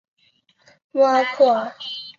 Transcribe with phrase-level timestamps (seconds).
[0.93, 1.71] 穆阿库尔。